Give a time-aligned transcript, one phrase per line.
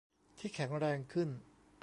[0.37, 1.29] ที่แข็งแรงขึ้น